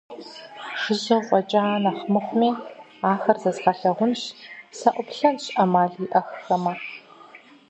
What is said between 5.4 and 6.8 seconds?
Ӏэмал иӀэххэмэ.